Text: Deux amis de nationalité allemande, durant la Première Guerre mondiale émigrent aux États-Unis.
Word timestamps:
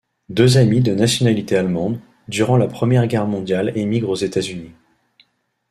Deux 0.29 0.57
amis 0.57 0.81
de 0.81 0.95
nationalité 0.95 1.55
allemande, 1.57 1.99
durant 2.27 2.57
la 2.57 2.65
Première 2.65 3.05
Guerre 3.05 3.27
mondiale 3.27 3.71
émigrent 3.77 4.09
aux 4.09 4.15
États-Unis. 4.15 4.71